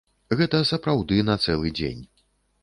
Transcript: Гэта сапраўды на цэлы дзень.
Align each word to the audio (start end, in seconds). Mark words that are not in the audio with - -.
Гэта 0.37 0.61
сапраўды 0.69 1.19
на 1.29 1.37
цэлы 1.45 1.73
дзень. 1.81 2.01